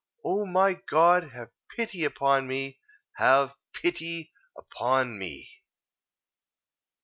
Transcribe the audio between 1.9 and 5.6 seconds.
upon me! have pity upon me!"